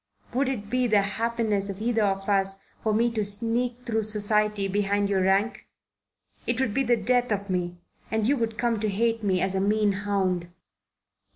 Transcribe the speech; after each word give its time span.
Would 0.33 0.49
it 0.49 0.67
be 0.67 0.85
to 0.87 0.93
the 0.95 1.01
happiness 1.03 1.69
of 1.69 1.79
either 1.79 2.01
of 2.01 2.27
us 2.27 2.57
for 2.81 2.91
me 2.91 3.11
to 3.11 3.23
sneak 3.23 3.85
through 3.85 4.01
society 4.01 4.67
behind 4.67 5.09
your 5.11 5.21
rank? 5.21 5.67
It 6.47 6.59
would 6.59 6.73
be 6.73 6.81
the 6.81 6.97
death 6.97 7.31
of 7.31 7.51
me 7.51 7.77
and 8.09 8.27
you 8.27 8.35
would 8.37 8.57
come 8.57 8.79
to 8.79 8.89
hate 8.89 9.21
me 9.21 9.41
as 9.41 9.53
a 9.53 9.59
mean 9.61 9.91
hound." 9.91 10.49